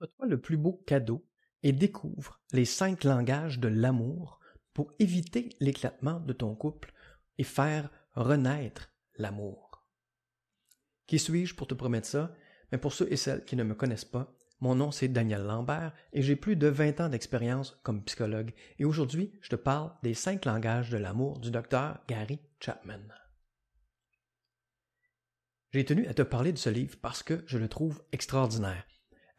Fais-toi 0.00 0.28
le 0.28 0.40
plus 0.40 0.56
beau 0.56 0.82
cadeau 0.86 1.26
et 1.62 1.72
découvre 1.72 2.40
les 2.52 2.64
cinq 2.64 3.04
langages 3.04 3.58
de 3.58 3.68
l'amour 3.68 4.40
pour 4.72 4.94
éviter 4.98 5.50
l'éclatement 5.60 6.20
de 6.20 6.32
ton 6.32 6.54
couple 6.54 6.94
et 7.36 7.44
faire 7.44 7.90
renaître 8.14 8.94
l'amour. 9.16 9.86
Qui 11.06 11.18
suis-je 11.18 11.54
pour 11.54 11.66
te 11.66 11.74
promettre 11.74 12.06
ça? 12.06 12.34
Mais 12.72 12.78
pour 12.78 12.94
ceux 12.94 13.12
et 13.12 13.16
celles 13.16 13.44
qui 13.44 13.56
ne 13.56 13.62
me 13.62 13.74
connaissent 13.74 14.06
pas, 14.06 14.34
mon 14.60 14.74
nom 14.74 14.90
c'est 14.90 15.08
Daniel 15.08 15.42
Lambert 15.42 15.92
et 16.14 16.22
j'ai 16.22 16.36
plus 16.36 16.56
de 16.56 16.68
20 16.68 17.00
ans 17.02 17.08
d'expérience 17.10 17.78
comme 17.82 18.02
psychologue 18.04 18.54
et 18.78 18.86
aujourd'hui 18.86 19.38
je 19.42 19.50
te 19.50 19.56
parle 19.56 19.92
des 20.02 20.14
cinq 20.14 20.46
langages 20.46 20.88
de 20.88 20.96
l'amour 20.96 21.40
du 21.40 21.50
docteur 21.50 21.98
Gary 22.08 22.40
Chapman. 22.58 23.02
J'ai 25.72 25.84
tenu 25.84 26.06
à 26.06 26.14
te 26.14 26.22
parler 26.22 26.52
de 26.52 26.58
ce 26.58 26.70
livre 26.70 26.96
parce 27.02 27.22
que 27.22 27.44
je 27.46 27.58
le 27.58 27.68
trouve 27.68 28.02
extraordinaire 28.12 28.86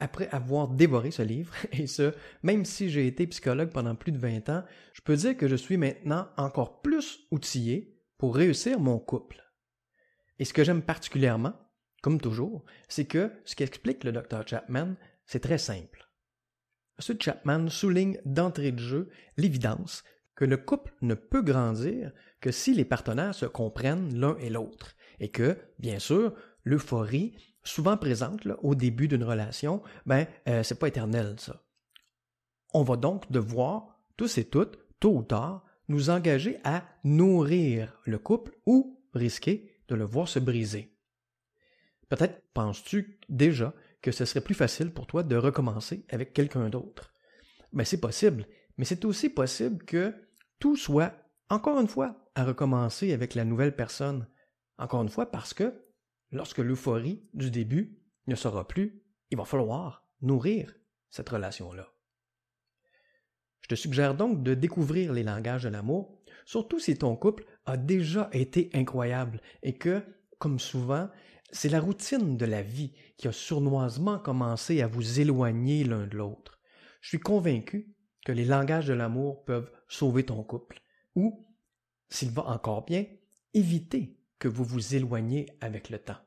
après 0.01 0.27
avoir 0.29 0.67
dévoré 0.67 1.11
ce 1.11 1.21
livre, 1.21 1.53
et 1.71 1.87
ce, 1.87 2.13
même 2.43 2.65
si 2.65 2.89
j'ai 2.89 3.07
été 3.07 3.25
psychologue 3.27 3.71
pendant 3.71 3.95
plus 3.95 4.11
de 4.11 4.17
20 4.17 4.49
ans, 4.49 4.63
je 4.93 5.01
peux 5.01 5.15
dire 5.15 5.37
que 5.37 5.47
je 5.47 5.55
suis 5.55 5.77
maintenant 5.77 6.27
encore 6.35 6.81
plus 6.81 7.19
outillé 7.31 7.97
pour 8.17 8.35
réussir 8.35 8.79
mon 8.79 8.99
couple. 8.99 9.41
Et 10.39 10.45
ce 10.45 10.53
que 10.53 10.63
j'aime 10.63 10.81
particulièrement, 10.81 11.53
comme 12.01 12.19
toujours, 12.19 12.65
c'est 12.89 13.05
que 13.05 13.31
ce 13.45 13.55
qu'explique 13.55 14.03
le 14.03 14.11
Dr 14.11 14.45
Chapman, 14.45 14.95
c'est 15.25 15.39
très 15.39 15.59
simple. 15.59 16.09
Ce 16.97 17.13
Chapman 17.19 17.69
souligne 17.69 18.19
d'entrée 18.25 18.71
de 18.71 18.79
jeu 18.79 19.09
l'évidence 19.37 20.03
que 20.35 20.45
le 20.45 20.57
couple 20.57 20.93
ne 21.01 21.13
peut 21.13 21.43
grandir 21.43 22.11
que 22.41 22.51
si 22.51 22.73
les 22.73 22.85
partenaires 22.85 23.35
se 23.35 23.45
comprennent 23.45 24.19
l'un 24.19 24.35
et 24.37 24.49
l'autre, 24.49 24.95
et 25.19 25.29
que, 25.29 25.57
bien 25.77 25.99
sûr, 25.99 26.33
l'euphorie 26.63 27.35
souvent 27.63 27.97
présente 27.97 28.47
au 28.61 28.75
début 28.75 29.07
d'une 29.07 29.23
relation, 29.23 29.81
ben 30.05 30.27
euh, 30.47 30.63
c'est 30.63 30.79
pas 30.79 30.87
éternel 30.87 31.35
ça. 31.37 31.63
On 32.73 32.83
va 32.83 32.95
donc 32.95 33.31
devoir 33.31 33.99
tous 34.17 34.37
et 34.37 34.45
toutes, 34.45 34.79
tôt 34.99 35.15
ou 35.15 35.23
tard, 35.23 35.65
nous 35.87 36.09
engager 36.09 36.57
à 36.63 36.83
nourrir 37.03 37.99
le 38.05 38.17
couple 38.17 38.53
ou 38.65 39.03
risquer 39.13 39.71
de 39.87 39.95
le 39.95 40.05
voir 40.05 40.27
se 40.27 40.39
briser. 40.39 40.95
Peut-être 42.09 42.41
penses-tu 42.53 43.19
déjà 43.29 43.73
que 44.01 44.11
ce 44.11 44.25
serait 44.25 44.41
plus 44.41 44.55
facile 44.55 44.91
pour 44.91 45.07
toi 45.07 45.23
de 45.23 45.35
recommencer 45.35 46.05
avec 46.09 46.33
quelqu'un 46.33 46.69
d'autre. 46.69 47.13
Ben 47.73 47.85
c'est 47.85 47.99
possible, 47.99 48.47
mais 48.77 48.85
c'est 48.85 49.05
aussi 49.05 49.29
possible 49.29 49.83
que 49.85 50.13
tout 50.59 50.75
soit, 50.75 51.13
encore 51.49 51.79
une 51.79 51.87
fois, 51.87 52.29
à 52.35 52.43
recommencer 52.45 53.13
avec 53.13 53.35
la 53.35 53.45
nouvelle 53.45 53.75
personne. 53.75 54.27
Encore 54.77 55.03
une 55.03 55.09
fois 55.09 55.31
parce 55.31 55.53
que 55.53 55.73
lorsque 56.31 56.59
l'euphorie 56.59 57.23
du 57.33 57.51
début 57.51 57.99
ne 58.27 58.35
sera 58.35 58.67
plus, 58.67 59.03
il 59.29 59.37
va 59.37 59.45
falloir 59.45 60.07
nourrir 60.21 60.73
cette 61.09 61.29
relation-là. 61.29 61.87
Je 63.61 63.67
te 63.67 63.75
suggère 63.75 64.15
donc 64.15 64.43
de 64.43 64.53
découvrir 64.53 65.13
les 65.13 65.23
langages 65.23 65.63
de 65.63 65.69
l'amour, 65.69 66.21
surtout 66.45 66.79
si 66.79 66.97
ton 66.97 67.15
couple 67.15 67.45
a 67.65 67.77
déjà 67.77 68.29
été 68.33 68.69
incroyable 68.73 69.41
et 69.63 69.77
que, 69.77 70.03
comme 70.39 70.59
souvent, 70.59 71.09
c'est 71.51 71.69
la 71.69 71.79
routine 71.79 72.37
de 72.37 72.45
la 72.45 72.61
vie 72.61 72.93
qui 73.17 73.27
a 73.27 73.31
sournoisement 73.31 74.19
commencé 74.19 74.81
à 74.81 74.87
vous 74.87 75.19
éloigner 75.19 75.83
l'un 75.83 76.07
de 76.07 76.17
l'autre. 76.17 76.59
Je 77.01 77.09
suis 77.09 77.19
convaincu 77.19 77.95
que 78.25 78.31
les 78.31 78.45
langages 78.45 78.87
de 78.87 78.93
l'amour 78.93 79.43
peuvent 79.43 79.71
sauver 79.87 80.25
ton 80.25 80.43
couple 80.43 80.81
ou, 81.15 81.47
s'il 82.09 82.31
va 82.31 82.43
encore 82.47 82.85
bien, 82.85 83.05
éviter 83.53 84.20
que 84.41 84.47
vous 84.47 84.65
vous 84.65 84.95
éloignez 84.95 85.45
avec 85.61 85.89
le 85.91 85.99
temps. 85.99 86.17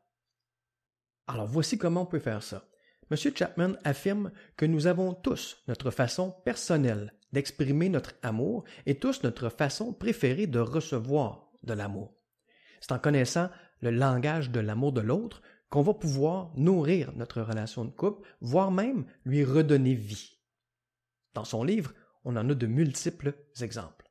Alors 1.27 1.49
voici 1.49 1.77
comment 1.77 2.03
on 2.03 2.07
peut 2.07 2.21
faire 2.21 2.45
ça. 2.45 2.69
M. 3.11 3.17
Chapman 3.35 3.73
affirme 3.83 4.31
que 4.57 4.65
nous 4.65 4.87
avons 4.87 5.13
tous 5.15 5.63
notre 5.67 5.91
façon 5.91 6.31
personnelle 6.45 7.13
d'exprimer 7.33 7.89
notre 7.89 8.15
amour 8.23 8.65
et 8.87 8.99
tous 8.99 9.25
notre 9.25 9.49
façon 9.49 9.93
préférée 9.93 10.47
de 10.47 10.61
recevoir 10.61 11.51
de 11.65 11.75
l'amour. 11.75 12.15
C'est 12.81 12.93
en 12.93 12.99
connaissant 13.01 13.51
le 13.81 13.91
langage 13.91 14.51
de 14.51 14.61
l'amour 14.61 14.93
de 14.93 15.01
l'autre 15.01 15.43
qu'on 15.69 15.83
va 15.83 15.93
pouvoir 15.93 16.53
nourrir 16.55 17.13
notre 17.17 17.43
relation 17.43 17.85
de 17.85 17.91
couple, 17.91 18.27
voire 18.41 18.71
même 18.71 19.07
lui 19.25 19.45
redonner 19.45 19.95
vie. 19.95 20.39
Dans 21.35 21.45
son 21.45 21.65
livre, 21.65 21.93
on 22.25 22.37
en 22.37 22.49
a 22.49 22.55
de 22.55 22.67
multiples 22.69 23.35
exemples. 23.61 24.04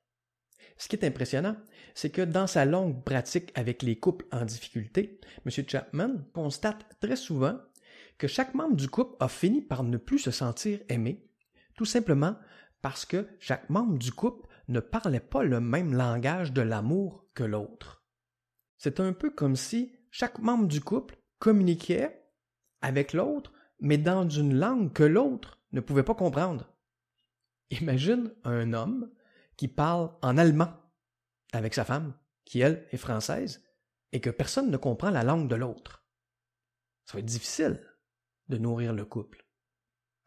Ce 0.77 0.87
qui 0.87 0.95
est 0.95 1.05
impressionnant, 1.05 1.55
c'est 1.93 2.09
que 2.09 2.21
dans 2.21 2.47
sa 2.47 2.65
longue 2.65 3.03
pratique 3.03 3.51
avec 3.55 3.83
les 3.83 3.97
couples 3.97 4.25
en 4.31 4.45
difficulté, 4.45 5.19
M. 5.45 5.51
Chapman 5.67 6.15
constate 6.33 6.85
très 6.99 7.15
souvent 7.15 7.59
que 8.17 8.27
chaque 8.27 8.53
membre 8.53 8.75
du 8.75 8.89
couple 8.89 9.15
a 9.19 9.27
fini 9.27 9.61
par 9.61 9.83
ne 9.83 9.97
plus 9.97 10.19
se 10.19 10.31
sentir 10.31 10.79
aimé, 10.89 11.27
tout 11.75 11.85
simplement 11.85 12.35
parce 12.81 13.05
que 13.05 13.27
chaque 13.39 13.69
membre 13.69 13.97
du 13.97 14.11
couple 14.11 14.47
ne 14.67 14.79
parlait 14.79 15.19
pas 15.19 15.43
le 15.43 15.59
même 15.59 15.93
langage 15.93 16.53
de 16.53 16.61
l'amour 16.61 17.25
que 17.33 17.43
l'autre. 17.43 18.03
C'est 18.77 18.99
un 18.99 19.13
peu 19.13 19.29
comme 19.29 19.55
si 19.55 19.93
chaque 20.11 20.39
membre 20.39 20.67
du 20.67 20.81
couple 20.81 21.17
communiquait 21.39 22.23
avec 22.81 23.13
l'autre, 23.13 23.53
mais 23.79 23.97
dans 23.97 24.27
une 24.27 24.55
langue 24.57 24.93
que 24.93 25.03
l'autre 25.03 25.59
ne 25.71 25.81
pouvait 25.81 26.03
pas 26.03 26.15
comprendre. 26.15 26.69
Imagine 27.71 28.31
un 28.43 28.73
homme 28.73 29.09
qui 29.57 29.67
parle 29.67 30.11
en 30.21 30.37
allemand 30.37 30.73
avec 31.51 31.73
sa 31.73 31.85
femme, 31.85 32.13
qui 32.45 32.59
elle 32.59 32.87
est 32.91 32.97
française, 32.97 33.63
et 34.11 34.21
que 34.21 34.29
personne 34.29 34.71
ne 34.71 34.77
comprend 34.77 35.09
la 35.09 35.23
langue 35.23 35.47
de 35.47 35.55
l'autre. 35.55 36.05
Ça 37.05 37.13
va 37.13 37.19
être 37.19 37.25
difficile 37.25 37.81
de 38.49 38.57
nourrir 38.57 38.93
le 38.93 39.05
couple. 39.05 39.45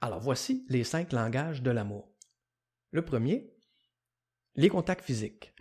Alors 0.01 0.21
voici 0.21 0.67
les 0.69 0.85
cinq 0.85 1.13
langages 1.13 1.63
de 1.63 1.71
l'amour. 1.71 2.13
Le 2.91 3.05
premier, 3.05 3.55
les 4.55 4.69
contacts 4.69 5.05
physiques. 5.05 5.55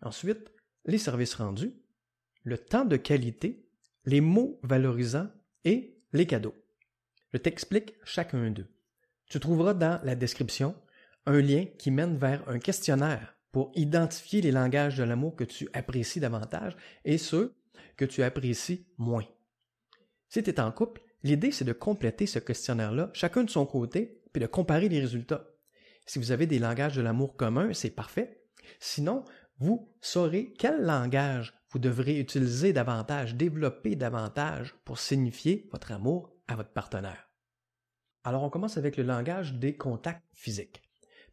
Ensuite, 0.00 0.52
les 0.84 0.98
services 0.98 1.34
rendus, 1.34 1.74
le 2.42 2.58
temps 2.58 2.84
de 2.84 2.96
qualité, 2.96 3.68
les 4.04 4.20
mots 4.20 4.58
valorisants 4.62 5.30
et 5.64 6.02
les 6.12 6.26
cadeaux. 6.26 6.54
Je 7.32 7.38
t'explique 7.38 7.94
chacun 8.04 8.50
d'eux. 8.50 8.68
Tu 9.26 9.40
trouveras 9.40 9.74
dans 9.74 10.00
la 10.04 10.14
description 10.14 10.74
un 11.26 11.40
lien 11.40 11.66
qui 11.78 11.90
mène 11.90 12.16
vers 12.16 12.46
un 12.48 12.58
questionnaire 12.58 13.36
pour 13.52 13.70
identifier 13.74 14.40
les 14.40 14.50
langages 14.50 14.96
de 14.96 15.04
l'amour 15.04 15.36
que 15.36 15.44
tu 15.44 15.68
apprécies 15.72 16.20
davantage 16.20 16.76
et 17.04 17.18
ceux 17.18 17.54
que 17.96 18.04
tu 18.04 18.22
apprécies 18.22 18.86
moins. 18.96 19.26
Si 20.28 20.42
tu 20.42 20.50
es 20.50 20.60
en 20.60 20.72
couple, 20.72 21.02
l'idée 21.22 21.52
c'est 21.52 21.64
de 21.64 21.72
compléter 21.72 22.26
ce 22.26 22.38
questionnaire-là, 22.38 23.10
chacun 23.12 23.44
de 23.44 23.50
son 23.50 23.66
côté, 23.66 24.22
puis 24.32 24.40
de 24.40 24.46
comparer 24.46 24.88
les 24.88 25.00
résultats. 25.00 25.46
Si 26.06 26.18
vous 26.18 26.32
avez 26.32 26.46
des 26.46 26.58
langages 26.58 26.96
de 26.96 27.02
l'amour 27.02 27.36
communs, 27.36 27.72
c'est 27.74 27.90
parfait. 27.90 28.42
Sinon, 28.80 29.24
vous 29.58 29.94
saurez 30.00 30.54
quel 30.58 30.82
langage 30.82 31.54
vous 31.70 31.78
devrez 31.78 32.18
utiliser 32.18 32.72
davantage, 32.72 33.34
développer 33.34 33.94
davantage 33.94 34.74
pour 34.84 34.98
signifier 34.98 35.68
votre 35.70 35.92
amour 35.92 36.34
à 36.48 36.56
votre 36.56 36.72
partenaire. 36.72 37.28
Alors 38.24 38.42
on 38.42 38.50
commence 38.50 38.76
avec 38.76 38.96
le 38.96 39.04
langage 39.04 39.54
des 39.54 39.76
contacts 39.76 40.24
physiques. 40.32 40.82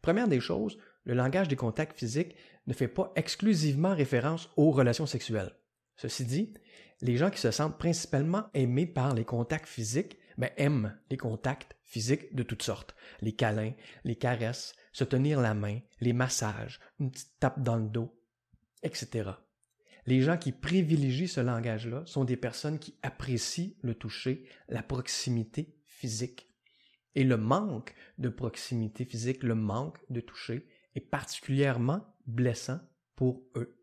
Première 0.02 0.28
des 0.28 0.40
choses, 0.40 0.78
le 1.04 1.14
langage 1.14 1.48
des 1.48 1.56
contacts 1.56 1.98
physiques 1.98 2.36
ne 2.66 2.72
fait 2.72 2.88
pas 2.88 3.12
exclusivement 3.16 3.94
référence 3.94 4.50
aux 4.56 4.70
relations 4.70 5.06
sexuelles. 5.06 5.56
Ceci 5.96 6.24
dit, 6.24 6.54
les 7.02 7.16
gens 7.16 7.30
qui 7.30 7.40
se 7.40 7.50
sentent 7.50 7.78
principalement 7.78 8.46
aimés 8.54 8.86
par 8.86 9.14
les 9.14 9.24
contacts 9.24 9.68
physiques 9.68 10.18
ben, 10.38 10.50
aiment 10.56 10.98
les 11.10 11.16
contacts 11.16 11.76
physiques 11.82 12.34
de 12.34 12.42
toutes 12.42 12.62
sortes. 12.62 12.94
Les 13.20 13.32
câlins, 13.32 13.72
les 14.04 14.16
caresses, 14.16 14.74
se 14.92 15.04
tenir 15.04 15.40
la 15.40 15.54
main, 15.54 15.80
les 16.00 16.12
massages, 16.12 16.80
une 16.98 17.10
petite 17.10 17.38
tape 17.38 17.62
dans 17.62 17.76
le 17.76 17.88
dos, 17.88 18.18
etc. 18.82 19.30
Les 20.06 20.22
gens 20.22 20.38
qui 20.38 20.52
privilégient 20.52 21.28
ce 21.28 21.40
langage-là 21.40 22.02
sont 22.06 22.24
des 22.24 22.36
personnes 22.36 22.78
qui 22.78 22.98
apprécient 23.02 23.74
le 23.82 23.94
toucher, 23.94 24.44
la 24.68 24.82
proximité 24.82 25.76
physique 25.84 26.49
et 27.14 27.24
le 27.24 27.36
manque 27.36 27.94
de 28.18 28.28
proximité 28.28 29.04
physique, 29.04 29.42
le 29.42 29.54
manque 29.54 29.98
de 30.10 30.20
toucher 30.20 30.66
est 30.94 31.00
particulièrement 31.00 32.04
blessant 32.26 32.80
pour 33.16 33.42
eux. 33.56 33.76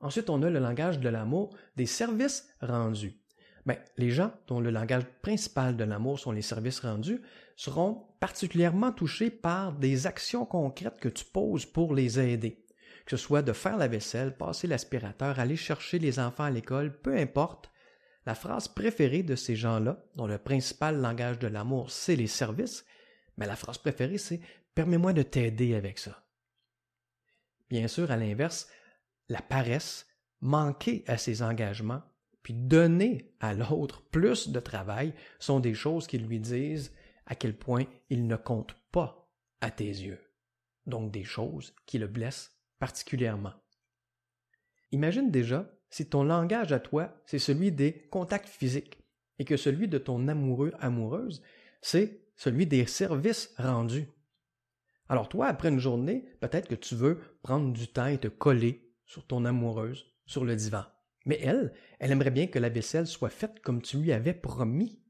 Ensuite, 0.00 0.30
on 0.30 0.42
a 0.42 0.50
le 0.50 0.60
langage 0.60 1.00
de 1.00 1.08
l'amour 1.08 1.56
des 1.76 1.86
services 1.86 2.48
rendus. 2.60 3.20
Ben, 3.66 3.76
les 3.96 4.10
gens 4.10 4.32
dont 4.46 4.60
le 4.60 4.70
langage 4.70 5.04
principal 5.20 5.76
de 5.76 5.84
l'amour 5.84 6.18
sont 6.18 6.32
les 6.32 6.42
services 6.42 6.80
rendus 6.80 7.20
seront 7.56 8.06
particulièrement 8.20 8.92
touchés 8.92 9.30
par 9.30 9.72
des 9.72 10.06
actions 10.06 10.46
concrètes 10.46 11.00
que 11.00 11.08
tu 11.08 11.24
poses 11.24 11.66
pour 11.66 11.94
les 11.94 12.20
aider. 12.20 12.64
Que 13.04 13.16
ce 13.16 13.22
soit 13.22 13.42
de 13.42 13.52
faire 13.52 13.76
la 13.76 13.88
vaisselle, 13.88 14.36
passer 14.36 14.68
l'aspirateur, 14.68 15.38
aller 15.38 15.56
chercher 15.56 15.98
les 15.98 16.18
enfants 16.18 16.44
à 16.44 16.50
l'école, 16.50 16.98
peu 17.00 17.16
importe, 17.16 17.70
la 18.28 18.34
phrase 18.34 18.68
préférée 18.68 19.22
de 19.22 19.34
ces 19.36 19.56
gens-là, 19.56 20.04
dont 20.14 20.26
le 20.26 20.36
principal 20.36 21.00
langage 21.00 21.38
de 21.38 21.46
l'amour, 21.46 21.90
c'est 21.90 22.14
les 22.14 22.26
services, 22.26 22.84
mais 23.38 23.46
la 23.46 23.56
phrase 23.56 23.78
préférée, 23.78 24.18
c'est 24.18 24.42
Permets-moi 24.74 25.14
de 25.14 25.22
t'aider 25.22 25.74
avec 25.74 25.98
ça. 25.98 26.28
Bien 27.70 27.88
sûr, 27.88 28.10
à 28.10 28.18
l'inverse, 28.18 28.68
la 29.30 29.40
paresse, 29.40 30.06
manquer 30.42 31.04
à 31.06 31.16
ses 31.16 31.40
engagements, 31.40 32.02
puis 32.42 32.52
donner 32.52 33.34
à 33.40 33.54
l'autre 33.54 34.02
plus 34.10 34.50
de 34.50 34.60
travail 34.60 35.14
sont 35.38 35.58
des 35.58 35.72
choses 35.72 36.06
qui 36.06 36.18
lui 36.18 36.38
disent 36.38 36.94
à 37.24 37.34
quel 37.34 37.56
point 37.56 37.86
il 38.10 38.26
ne 38.26 38.36
compte 38.36 38.76
pas 38.92 39.26
à 39.62 39.70
tes 39.70 39.86
yeux. 39.88 40.20
Donc 40.84 41.12
des 41.12 41.24
choses 41.24 41.74
qui 41.86 41.96
le 41.96 42.08
blessent 42.08 42.52
particulièrement. 42.78 43.54
Imagine 44.92 45.30
déjà 45.30 45.77
si 45.90 46.08
ton 46.08 46.24
langage 46.24 46.72
à 46.72 46.80
toi, 46.80 47.14
c'est 47.26 47.38
celui 47.38 47.72
des 47.72 48.08
contacts 48.10 48.48
physiques 48.48 49.02
et 49.38 49.44
que 49.44 49.56
celui 49.56 49.88
de 49.88 49.98
ton 49.98 50.28
amoureux, 50.28 50.72
amoureuse, 50.80 51.42
c'est 51.80 52.22
celui 52.36 52.66
des 52.66 52.86
services 52.86 53.54
rendus. 53.58 54.08
Alors 55.08 55.28
toi, 55.28 55.46
après 55.46 55.68
une 55.68 55.78
journée, 55.78 56.28
peut-être 56.40 56.68
que 56.68 56.74
tu 56.74 56.94
veux 56.94 57.20
prendre 57.42 57.72
du 57.72 57.88
temps 57.88 58.06
et 58.06 58.18
te 58.18 58.28
coller 58.28 58.94
sur 59.06 59.26
ton 59.26 59.44
amoureuse, 59.44 60.06
sur 60.26 60.44
le 60.44 60.54
divan. 60.54 60.84
Mais 61.24 61.40
elle, 61.42 61.72
elle 61.98 62.12
aimerait 62.12 62.30
bien 62.30 62.46
que 62.46 62.58
la 62.58 62.68
vaisselle 62.68 63.06
soit 63.06 63.30
faite 63.30 63.60
comme 63.60 63.82
tu 63.82 63.98
lui 63.98 64.12
avais 64.12 64.34
promis. 64.34 65.02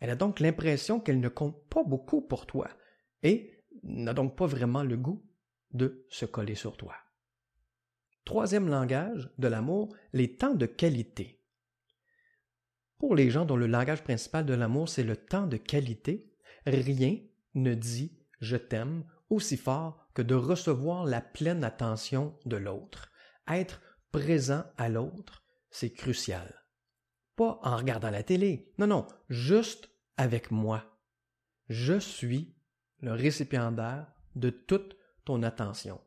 Elle 0.00 0.10
a 0.10 0.16
donc 0.16 0.40
l'impression 0.40 1.00
qu'elle 1.00 1.20
ne 1.20 1.28
compte 1.28 1.68
pas 1.68 1.84
beaucoup 1.84 2.22
pour 2.22 2.46
toi 2.46 2.68
et 3.22 3.64
n'a 3.82 4.14
donc 4.14 4.36
pas 4.36 4.46
vraiment 4.46 4.82
le 4.82 4.96
goût 4.96 5.24
de 5.72 6.06
se 6.10 6.26
coller 6.26 6.54
sur 6.54 6.76
toi. 6.76 6.94
Troisième 8.24 8.68
langage 8.68 9.30
de 9.38 9.48
l'amour, 9.48 9.94
les 10.12 10.36
temps 10.36 10.54
de 10.54 10.66
qualité. 10.66 11.40
Pour 12.98 13.14
les 13.14 13.30
gens 13.30 13.46
dont 13.46 13.56
le 13.56 13.66
langage 13.66 14.04
principal 14.04 14.44
de 14.44 14.54
l'amour, 14.54 14.88
c'est 14.88 15.02
le 15.02 15.16
temps 15.16 15.46
de 15.46 15.56
qualité, 15.56 16.30
rien 16.66 17.16
ne 17.54 17.74
dit 17.74 18.18
je 18.40 18.56
t'aime 18.56 19.04
aussi 19.30 19.56
fort 19.56 20.06
que 20.14 20.22
de 20.22 20.34
recevoir 20.34 21.04
la 21.04 21.20
pleine 21.20 21.64
attention 21.64 22.38
de 22.44 22.56
l'autre. 22.56 23.10
Être 23.48 23.80
présent 24.12 24.64
à 24.76 24.88
l'autre, 24.88 25.44
c'est 25.70 25.92
crucial. 25.92 26.66
Pas 27.36 27.58
en 27.62 27.76
regardant 27.76 28.10
la 28.10 28.22
télé, 28.22 28.72
non, 28.78 28.86
non, 28.86 29.06
juste 29.28 29.90
avec 30.16 30.50
moi. 30.50 30.84
Je 31.68 31.98
suis 31.98 32.54
le 33.00 33.12
récipiendaire 33.12 34.12
de 34.34 34.50
toute 34.50 34.96
ton 35.24 35.42
attention. 35.42 36.00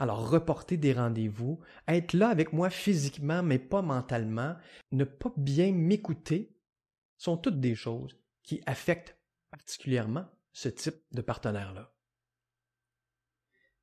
Alors 0.00 0.30
reporter 0.30 0.78
des 0.78 0.94
rendez-vous, 0.94 1.60
être 1.86 2.14
là 2.14 2.30
avec 2.30 2.54
moi 2.54 2.70
physiquement 2.70 3.42
mais 3.42 3.58
pas 3.58 3.82
mentalement, 3.82 4.56
ne 4.92 5.04
pas 5.04 5.30
bien 5.36 5.72
m'écouter, 5.72 6.56
sont 7.18 7.36
toutes 7.36 7.60
des 7.60 7.74
choses 7.74 8.18
qui 8.42 8.62
affectent 8.64 9.18
particulièrement 9.50 10.24
ce 10.54 10.70
type 10.70 10.96
de 11.12 11.20
partenaire-là. 11.20 11.92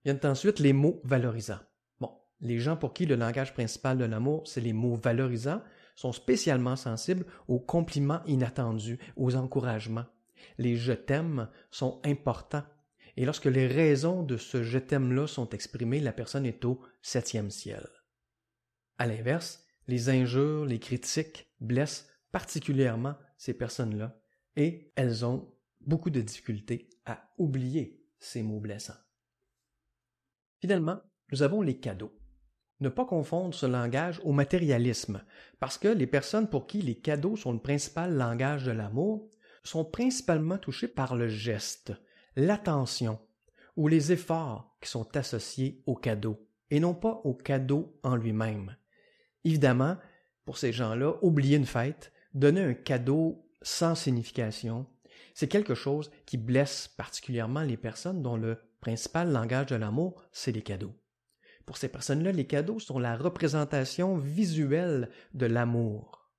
Viennent 0.06 0.20
ensuite 0.24 0.58
les 0.58 0.74
mots 0.74 1.02
valorisants. 1.04 1.60
Bon, 2.00 2.12
les 2.42 2.58
gens 2.58 2.78
pour 2.78 2.96
qui 2.96 3.06
le 3.06 3.16
langage 3.16 3.54
principal 3.54 4.00
de 4.00 4.06
l'amour, 4.06 4.48
c'est 4.48 4.62
les 4.62 4.74
mots 4.74 4.96
valorisants, 4.96 5.62
sont 5.96 6.14
spécialement 6.14 6.76
sensibles 6.76 7.28
aux 7.48 7.60
compliments 7.60 8.24
inattendus, 8.26 8.98
aux 9.18 9.36
encouragements. 9.36 10.06
Les 10.58 10.78
je 10.78 10.94
t'aime 10.94 11.48
sont 11.70 12.02
importants. 12.04 12.64
Et 13.18 13.26
lorsque 13.26 13.46
les 13.46 13.66
raisons 13.66 14.22
de 14.22 14.38
ce 14.38 14.62
je 14.62 14.78
t'aime-là 14.78 15.26
sont 15.26 15.50
exprimées, 15.50 16.00
la 16.00 16.14
personne 16.14 16.46
est 16.46 16.64
au 16.66 16.80
septième 17.02 17.50
ciel. 17.50 17.86
À 19.00 19.08
l'inverse, 19.08 19.66
les 19.88 20.10
injures, 20.10 20.66
les 20.66 20.80
critiques 20.80 21.48
blessent 21.60 22.08
particulièrement 22.32 23.16
ces 23.38 23.56
personnes-là 23.56 24.22
et 24.56 24.92
elles 24.96 25.26
ont 25.26 25.52
beaucoup 25.82 26.12
de 26.12 26.22
difficultés 26.22 26.90
à 27.06 27.34
oublier 27.40 28.06
ces 28.20 28.44
mots 28.44 28.60
blessants. 28.60 28.94
Finalement, 30.62 31.00
nous 31.32 31.42
avons 31.42 31.62
les 31.62 31.80
cadeaux. 31.80 32.16
Ne 32.80 32.90
pas 32.90 33.06
confondre 33.06 33.56
ce 33.56 33.66
langage 33.66 34.22
au 34.24 34.32
matérialisme, 34.32 35.24
parce 35.60 35.80
que 35.80 35.88
les 35.88 36.06
personnes 36.06 36.50
pour 36.50 36.68
qui 36.68 36.84
les 36.84 37.00
cadeaux 37.00 37.36
sont 37.36 37.52
le 37.52 37.60
principal 37.60 38.16
langage 38.16 38.66
de 38.66 38.72
l'amour 38.72 39.32
sont 39.64 39.86
principalement 39.86 40.60
touchées 40.60 40.88
par 40.88 41.16
le 41.16 41.28
geste, 41.28 41.94
l'attention 42.38 43.20
ou 43.76 43.88
les 43.88 44.12
efforts 44.12 44.78
qui 44.80 44.90
sont 44.90 45.18
associés 45.18 45.84
au 45.88 45.96
cadeau, 45.96 46.48
et 46.70 46.80
non 46.80 46.94
pas 46.94 47.20
au 47.24 47.34
cadeau 47.34 48.00
en 48.04 48.16
lui-même. 48.16 48.78
Évidemment, 49.44 49.98
pour 50.46 50.58
ces 50.58 50.72
gens-là, 50.72 51.16
oublier 51.24 51.58
une 51.58 51.66
fête, 51.66 52.14
donner 52.34 52.62
un 52.62 52.74
cadeau 52.74 53.50
sans 53.64 53.96
signification, 53.96 54.86
c'est 55.34 55.48
quelque 55.48 55.76
chose 55.76 56.12
qui 56.26 56.38
blesse 56.38 56.88
particulièrement 56.88 57.62
les 57.62 57.78
personnes 57.78 58.22
dont 58.22 58.38
le 58.38 58.60
principal 58.82 59.32
langage 59.32 59.68
de 59.68 59.76
l'amour, 59.76 60.22
c'est 60.32 60.52
les 60.52 60.62
cadeaux. 60.62 60.94
Pour 61.66 61.78
ces 61.78 61.90
personnes-là, 61.90 62.32
les 62.32 62.48
cadeaux 62.48 62.80
sont 62.80 63.00
la 63.00 63.18
représentation 63.18 64.18
visuelle 64.18 65.10
de 65.34 65.48
l'amour. 65.48 66.32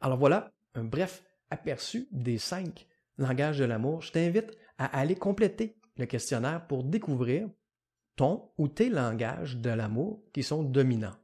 Alors 0.00 0.18
voilà 0.18 0.52
un 0.74 0.84
bref 0.84 1.22
aperçu 1.50 2.08
des 2.10 2.38
cinq 2.38 2.88
langages 3.18 3.58
de 3.58 3.64
l'amour. 3.64 4.02
Je 4.02 4.12
t'invite 4.12 4.56
à 4.78 4.98
aller 4.98 5.14
compléter 5.14 5.76
le 5.96 6.06
questionnaire 6.06 6.66
pour 6.66 6.84
découvrir 6.84 7.48
ton 8.16 8.50
ou 8.58 8.68
tes 8.68 8.88
langages 8.88 9.56
de 9.56 9.70
l'amour 9.70 10.22
qui 10.32 10.42
sont 10.42 10.62
dominants. 10.62 11.16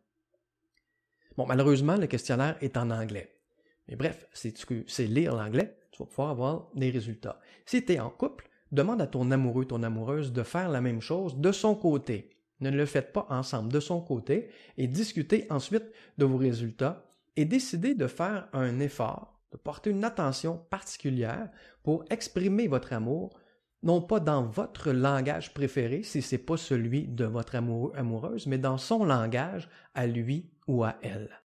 Bon, 1.37 1.47
malheureusement, 1.47 1.97
le 1.97 2.07
questionnaire 2.07 2.57
est 2.61 2.77
en 2.77 2.91
anglais. 2.91 3.39
Mais 3.87 3.97
bref, 3.97 4.27
si 4.33 4.53
tu 4.53 4.85
sais 4.87 5.07
lire 5.07 5.35
l'anglais, 5.35 5.79
tu 5.93 6.03
vas 6.03 6.07
pouvoir 6.07 6.31
avoir 6.31 6.71
des 6.75 6.91
résultats. 6.91 7.41
Si 7.65 7.85
tu 7.85 7.93
es 7.93 8.01
en 8.01 8.11
couple, 8.11 8.49
demande 8.73 9.01
à 9.01 9.07
ton 9.07 9.31
amoureux, 9.31 9.65
ton 9.65 9.83
amoureuse 9.83 10.33
de 10.33 10.43
faire 10.43 10.69
la 10.69 10.81
même 10.81 11.01
chose 11.01 11.37
de 11.37 11.53
son 11.53 11.75
côté. 11.75 12.31
Ne 12.61 12.71
le 12.71 12.87
faites 12.87 13.13
pas 13.13 13.27
ensemble 13.31 13.73
de 13.73 13.81
son 13.81 14.01
côté 14.01 14.49
et 14.77 14.89
discutez 14.89 15.47
ensuite 15.49 15.85
de 16.19 16.25
vos 16.25 16.37
résultats 16.37 17.07
et 17.37 17.45
décidez 17.45 17.95
de 17.95 18.09
faire 18.09 18.49
un 18.53 18.81
effort, 18.81 19.38
de 19.53 19.57
porter 19.57 19.91
une 19.91 20.05
attention 20.05 20.59
particulière 20.71 21.51
pour 21.83 22.05
exprimer 22.11 22.69
votre 22.69 22.93
amour, 22.93 23.39
non 23.83 24.03
pas 24.03 24.21
dans 24.21 24.45
votre 24.45 24.91
langage 24.91 25.55
préféré 25.55 26.03
si 26.03 26.21
ce 26.23 26.35
n'est 26.35 26.43
pas 26.43 26.57
celui 26.57 27.07
de 27.07 27.25
votre 27.25 27.55
amoureux 27.55 27.93
amoureuse, 27.95 28.47
mais 28.47 28.59
dans 28.59 28.79
son 28.79 29.05
langage 29.05 29.69
à 29.95 30.07
lui 30.07 30.51
ou 30.67 30.85
à 30.85 30.99
elle. 31.03 31.43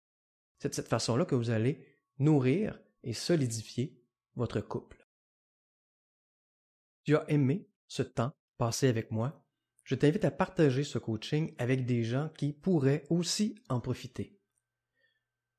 C'est 0.60 0.70
de 0.70 0.74
cette 0.74 0.90
façon-là 0.90 1.26
que 1.26 1.36
vous 1.36 1.50
allez 1.50 1.86
nourrir 2.20 2.80
et 3.04 3.14
solidifier 3.14 4.02
votre 4.36 4.60
couple. 4.62 5.08
Tu 7.04 7.16
as 7.16 7.30
aimé 7.30 7.70
ce 7.88 8.04
temps 8.04 8.34
passé 8.58 8.88
avec 8.88 9.12
moi? 9.12 9.44
Je 9.84 9.96
t'invite 9.96 10.26
à 10.26 10.32
partager 10.32 10.84
ce 10.84 10.98
coaching 10.98 11.56
avec 11.58 11.86
des 11.86 12.04
gens 12.04 12.30
qui 12.38 12.52
pourraient 12.52 13.06
aussi 13.10 13.56
en 13.70 13.80
profiter. 13.80 14.38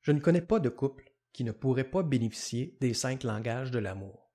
Je 0.03 0.13
ne 0.13 0.21
connais 0.21 0.43
pas 0.43 0.61
de 0.61 0.69
couple 0.69 1.08
ne 1.45 1.53
pourrait 1.53 1.91
pas 1.91 2.03
bénéficier 2.03 2.77
des 2.81 2.95
cinq 2.95 3.23
langages 3.23 3.71
de 3.71 3.79
l'amour. 3.79 4.33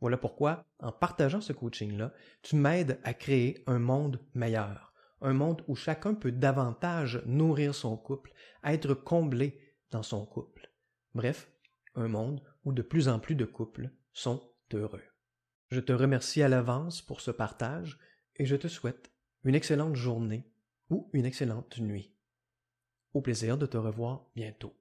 Voilà 0.00 0.16
pourquoi, 0.16 0.64
en 0.80 0.90
partageant 0.90 1.40
ce 1.40 1.52
coaching-là, 1.52 2.12
tu 2.42 2.56
m'aides 2.56 2.98
à 3.04 3.14
créer 3.14 3.62
un 3.66 3.78
monde 3.78 4.18
meilleur, 4.34 4.92
un 5.20 5.32
monde 5.32 5.62
où 5.68 5.76
chacun 5.76 6.14
peut 6.14 6.32
davantage 6.32 7.22
nourrir 7.24 7.74
son 7.74 7.96
couple, 7.96 8.32
être 8.64 8.94
comblé 8.94 9.60
dans 9.90 10.02
son 10.02 10.26
couple. 10.26 10.72
Bref, 11.14 11.52
un 11.94 12.08
monde 12.08 12.42
où 12.64 12.72
de 12.72 12.82
plus 12.82 13.08
en 13.08 13.20
plus 13.20 13.36
de 13.36 13.44
couples 13.44 13.90
sont 14.12 14.42
heureux. 14.72 15.04
Je 15.70 15.80
te 15.80 15.92
remercie 15.92 16.42
à 16.42 16.48
l'avance 16.48 17.00
pour 17.00 17.20
ce 17.20 17.30
partage 17.30 17.98
et 18.36 18.44
je 18.44 18.56
te 18.56 18.68
souhaite 18.68 19.12
une 19.44 19.54
excellente 19.54 19.96
journée 19.96 20.50
ou 20.90 21.10
une 21.12 21.24
excellente 21.24 21.78
nuit. 21.78 22.14
Au 23.14 23.20
plaisir 23.20 23.56
de 23.56 23.66
te 23.66 23.76
revoir 23.76 24.26
bientôt. 24.34 24.74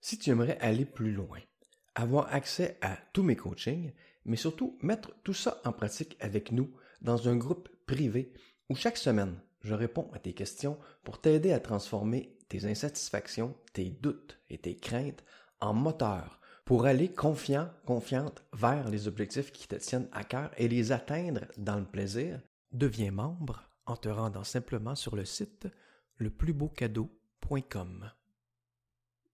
Si 0.00 0.18
tu 0.18 0.30
aimerais 0.30 0.58
aller 0.60 0.84
plus 0.84 1.12
loin, 1.12 1.38
avoir 1.94 2.32
accès 2.32 2.78
à 2.80 2.96
tous 3.12 3.22
mes 3.22 3.36
coachings, 3.36 3.92
mais 4.24 4.36
surtout 4.36 4.78
mettre 4.82 5.12
tout 5.24 5.34
ça 5.34 5.60
en 5.64 5.72
pratique 5.72 6.16
avec 6.20 6.52
nous 6.52 6.70
dans 7.00 7.28
un 7.28 7.36
groupe 7.36 7.68
privé 7.86 8.32
où 8.68 8.76
chaque 8.76 8.98
semaine, 8.98 9.40
je 9.62 9.74
réponds 9.74 10.10
à 10.12 10.18
tes 10.18 10.34
questions 10.34 10.78
pour 11.02 11.20
t'aider 11.20 11.52
à 11.52 11.60
transformer 11.60 12.36
tes 12.48 12.64
insatisfactions, 12.66 13.54
tes 13.72 13.90
doutes 13.90 14.38
et 14.50 14.58
tes 14.58 14.76
craintes 14.76 15.24
en 15.60 15.74
moteur 15.74 16.40
pour 16.64 16.86
aller 16.86 17.08
confiant, 17.08 17.70
confiante 17.86 18.44
vers 18.52 18.88
les 18.90 19.08
objectifs 19.08 19.52
qui 19.52 19.66
te 19.66 19.76
tiennent 19.76 20.08
à 20.12 20.22
cœur 20.22 20.50
et 20.58 20.68
les 20.68 20.92
atteindre 20.92 21.46
dans 21.56 21.78
le 21.78 21.86
plaisir, 21.86 22.40
deviens 22.72 23.10
membre 23.10 23.70
en 23.86 23.96
te 23.96 24.10
rendant 24.10 24.44
simplement 24.44 24.94
sur 24.94 25.16
le 25.16 25.24
site 25.24 25.66
leplusbeaucadeau.com. 26.18 28.10